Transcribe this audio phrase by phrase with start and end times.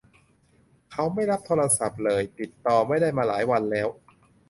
[0.91, 3.87] เขาไม่รับโทรศัพท์เลย ติดต่อไม่ได้มาหลายวันแล้ว